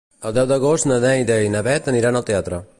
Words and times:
El 0.27 0.31
deu 0.37 0.47
d'agost 0.51 0.87
na 0.93 0.97
Neida 1.05 1.39
i 1.49 1.53
na 1.57 1.63
Bet 1.69 1.93
aniran 1.93 2.19
al 2.21 2.29
teatre. 2.33 2.65